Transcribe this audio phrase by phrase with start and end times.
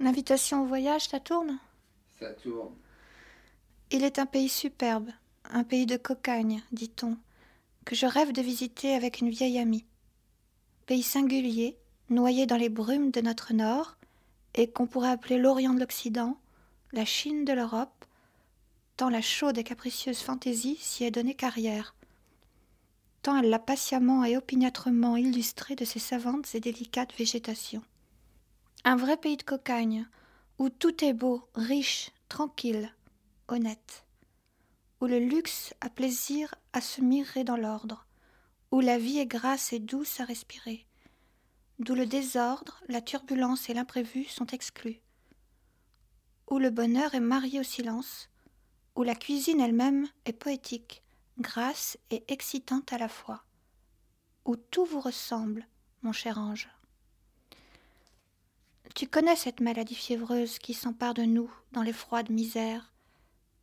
[0.00, 1.58] L'invitation au voyage, ça tourne?
[2.18, 2.74] Ça tourne.
[3.90, 5.10] Il est un pays superbe,
[5.50, 7.16] un pays de cocagne, dit-on,
[7.84, 9.84] que je rêve de visiter avec une vieille amie.
[10.86, 11.76] Pays singulier,
[12.10, 13.96] noyé dans les brumes de notre nord,
[14.54, 16.38] et qu'on pourrait appeler l'Orient de l'Occident,
[16.92, 18.04] la Chine de l'Europe,
[18.96, 21.94] tant la chaude et capricieuse fantaisie s'y est donnée carrière,
[23.22, 27.82] tant elle l'a patiemment et opiniâtrement illustrée de ses savantes et délicates végétations.
[28.84, 30.06] Un vrai pays de cocagne,
[30.58, 32.94] où tout est beau, riche, tranquille,
[33.48, 34.04] honnête.
[35.00, 38.06] Où le luxe a plaisir à se mirer dans l'ordre,
[38.70, 40.86] où la vie est grasse et douce à respirer,
[41.78, 45.00] d'où le désordre, la turbulence et l'imprévu sont exclus,
[46.50, 48.28] où le bonheur est marié au silence,
[48.94, 51.02] où la cuisine elle-même est poétique,
[51.38, 53.44] grasse et excitante à la fois,
[54.44, 55.66] où tout vous ressemble,
[56.02, 56.68] mon cher ange.
[58.98, 62.92] Tu connais cette maladie fiévreuse qui s'empare de nous dans les froides misères,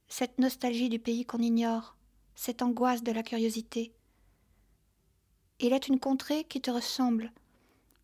[0.07, 1.97] cette nostalgie du pays qu'on ignore,
[2.35, 3.91] cette angoisse de la curiosité?
[5.59, 7.33] Il est une contrée qui te ressemble,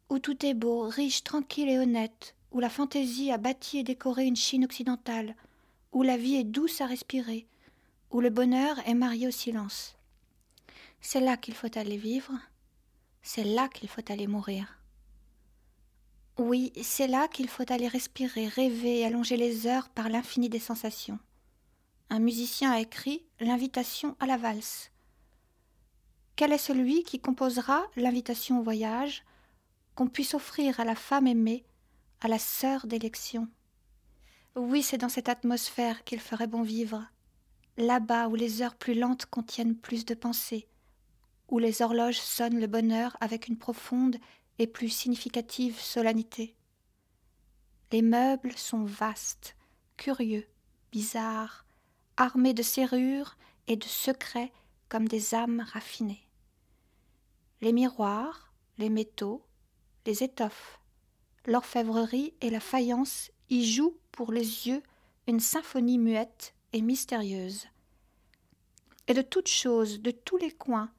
[0.10, 4.26] où tout est beau, riche, tranquille et honnête, où la fantaisie a bâti et décoré
[4.26, 5.38] une Chine occidentale,
[5.94, 7.48] où la vie est douce à respirer,
[8.10, 9.96] où le bonheur est marié au silence.
[11.00, 12.34] C'est là qu'il faut aller vivre,
[13.22, 14.81] c'est là qu'il faut aller mourir.
[16.38, 21.20] Oui, c'est là qu'il faut aller respirer, rêver allonger les heures par l'infini des sensations.
[22.10, 24.92] Un musicien a écrit l'invitation à la valse.
[26.36, 29.24] Quel est celui qui composera l'invitation au voyage
[29.96, 31.66] qu'on puisse offrir à la femme aimée,
[32.22, 33.48] à la sœur d'élection?
[34.56, 37.06] Oui, c'est dans cette atmosphère qu'il ferait bon vivre,
[37.78, 40.68] là-bas où les heures plus lentes contiennent plus de pensées,
[41.50, 44.18] où les horloges sonnent le bonheur avec une profonde
[44.68, 46.56] plus significative solennité.
[47.92, 49.56] Les meubles sont vastes,
[49.98, 50.48] curieux,
[50.92, 51.66] bizarres,
[52.18, 53.38] armés de serrures
[53.68, 54.52] et de secrets
[54.90, 56.28] comme des âmes raffinées.
[57.62, 59.46] Les miroirs, les métaux,
[60.06, 60.80] les étoffes,
[61.46, 64.84] l'orfèvrerie et la faïence y jouent pour les yeux
[65.28, 67.68] une symphonie muette et mystérieuse.
[69.08, 70.92] Et de toutes choses, de tous les coins,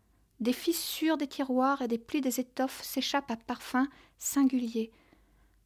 [0.43, 3.89] des fissures des tiroirs et des plis des étoffes s'échappent un parfum
[4.19, 4.91] singulier,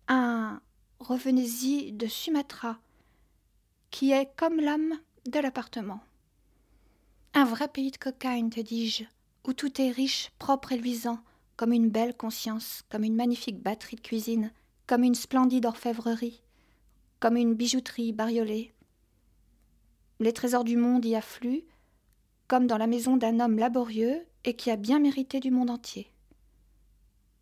[0.06, 0.60] un
[1.00, 2.78] revenez-y de Sumatra,
[3.90, 4.92] qui est comme l'âme
[5.26, 6.00] de l'appartement.
[7.32, 9.04] Un vrai pays de cocaïne, te dis-je,
[9.46, 11.20] où tout est riche, propre et luisant,
[11.56, 14.52] comme une belle conscience, comme une magnifique batterie de cuisine,
[14.86, 16.42] comme une splendide orfèvrerie,
[17.18, 18.74] comme une bijouterie bariolée.
[20.20, 21.64] Les trésors du monde y affluent,
[22.46, 26.10] comme dans la maison d'un homme laborieux et qui a bien mérité du monde entier.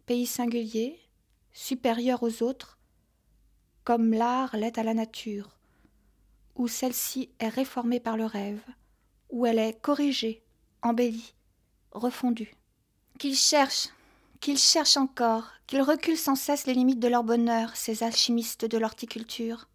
[0.07, 0.99] Pays singulier,
[1.53, 2.79] supérieur aux autres,
[3.85, 5.59] comme l'art l'est à la nature,
[6.57, 8.63] où celle-ci est réformée par le rêve,
[9.31, 10.43] où elle est corrigée,
[10.83, 11.35] embellie,
[11.93, 12.55] refondue.
[13.19, 13.91] Qu'ils cherchent,
[14.41, 18.79] qu'ils cherchent encore, qu'ils reculent sans cesse les limites de leur bonheur, ces alchimistes de
[18.79, 19.69] l'horticulture.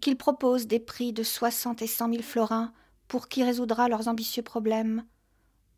[0.00, 2.72] Qu'ils proposent des prix de soixante et cent mille florins
[3.08, 5.04] pour qui résoudra leurs ambitieux problèmes.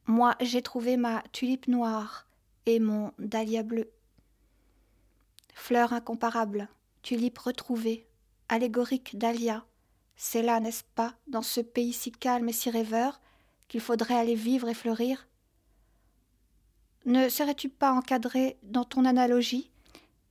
[0.08, 2.26] Moi, j'ai trouvé ma tulipe noire
[2.64, 3.92] et mon dahlia bleu.
[5.52, 6.70] Fleur incomparable,
[7.02, 8.06] tulipe retrouvée,
[8.48, 9.66] allégorique dahlia,
[10.16, 13.20] c'est là, n'est-ce pas, dans ce pays si calme et si rêveur,
[13.68, 15.28] qu'il faudrait aller vivre et fleurir?
[17.04, 19.70] Ne serais-tu pas encadré dans ton analogie?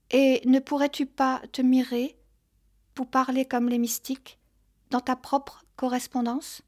[0.09, 2.17] Et ne pourrais-tu pas te mirer,
[2.95, 4.39] pour parler comme les mystiques,
[4.89, 6.63] dans ta propre correspondance?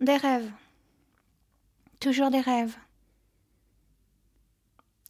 [0.00, 0.50] Des rêves,
[2.02, 2.76] toujours des rêves.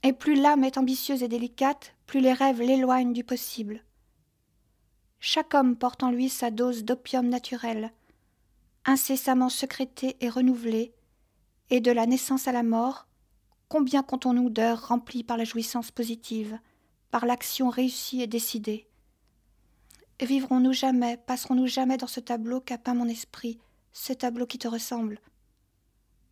[0.02, 3.82] Et plus l'âme est ambitieuse et délicate, plus les rêves l'éloignent du possible.
[5.18, 7.94] Chaque homme porte en lui sa dose d'opium naturel,
[8.84, 10.92] incessamment sécrétée et renouvelée,
[11.70, 13.06] et de la naissance à la mort,
[13.70, 16.58] combien comptons-nous d'heures remplies par la jouissance positive,
[17.10, 18.86] par l'action réussie et décidée?
[20.20, 23.58] Vivrons-nous jamais, passerons-nous jamais dans ce tableau qu'a peint mon esprit,
[23.94, 25.20] ce tableau qui te ressemble?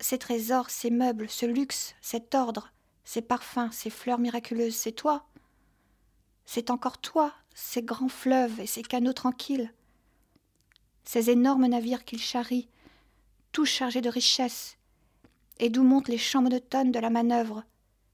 [0.01, 2.73] Ces trésors, ces meubles, ce luxe, cet ordre,
[3.05, 5.25] ces parfums, ces fleurs miraculeuses, c'est toi
[6.53, 9.73] c'est encore toi, ces grands fleuves et ces canaux tranquilles,
[11.05, 12.67] ces énormes navires qu'il charrie,
[13.53, 14.77] tous chargés de richesses,
[15.59, 17.63] et d'où montent les chants monotones de la manœuvre.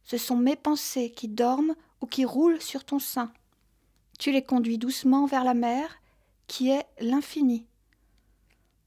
[0.03, 3.33] Ce sont mes pensées qui dorment ou qui roulent sur ton sein.
[4.19, 5.99] Tu les conduis doucement vers la mer,
[6.45, 7.65] qui est l'infini,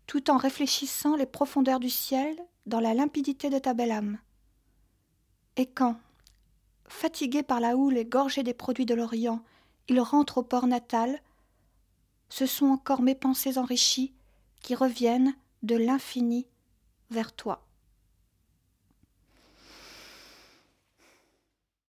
[0.07, 4.19] tout en réfléchissant les profondeurs du ciel dans la limpidité de ta belle âme.
[5.57, 5.97] Et quand,
[6.89, 9.43] fatigué par la houle et gorgé des produits de l'Orient,
[9.89, 11.21] il rentre au port natal,
[12.29, 14.15] ce sont encore mes pensées enrichies
[14.63, 16.47] qui reviennent de l'infini
[17.11, 17.67] vers toi.